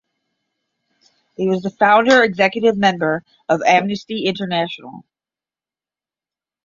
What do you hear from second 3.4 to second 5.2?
of Amnesty International.